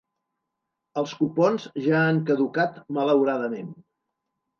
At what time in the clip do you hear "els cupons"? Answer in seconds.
1.01-1.67